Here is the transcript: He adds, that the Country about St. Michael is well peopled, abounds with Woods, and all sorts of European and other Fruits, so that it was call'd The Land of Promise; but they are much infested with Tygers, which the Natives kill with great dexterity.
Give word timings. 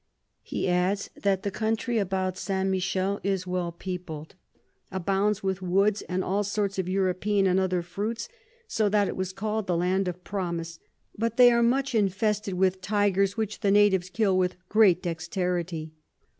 He 0.41 0.67
adds, 0.67 1.11
that 1.15 1.43
the 1.43 1.51
Country 1.51 1.99
about 1.99 2.35
St. 2.35 2.67
Michael 2.71 3.19
is 3.21 3.45
well 3.45 3.71
peopled, 3.71 4.33
abounds 4.91 5.43
with 5.43 5.61
Woods, 5.61 6.01
and 6.01 6.23
all 6.23 6.43
sorts 6.43 6.79
of 6.79 6.89
European 6.89 7.45
and 7.45 7.59
other 7.59 7.83
Fruits, 7.83 8.27
so 8.67 8.89
that 8.89 9.07
it 9.07 9.15
was 9.15 9.31
call'd 9.31 9.67
The 9.67 9.77
Land 9.77 10.07
of 10.07 10.23
Promise; 10.23 10.79
but 11.15 11.37
they 11.37 11.51
are 11.51 11.61
much 11.61 11.93
infested 11.93 12.55
with 12.55 12.81
Tygers, 12.81 13.37
which 13.37 13.59
the 13.59 13.69
Natives 13.69 14.09
kill 14.09 14.35
with 14.35 14.55
great 14.69 15.03
dexterity. 15.03 15.93